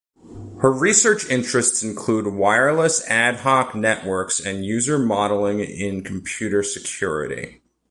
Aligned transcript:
Her 0.61 0.71
research 0.71 1.29
interests 1.29 1.83
include 1.83 2.25
wireless 2.33 3.07
ad 3.07 3.41
hoc 3.41 3.75
networks 3.75 4.39
and 4.39 4.65
user 4.65 4.97
modeling 4.97 5.59
in 5.59 6.03
computer 6.03 6.63
security. 6.63 7.61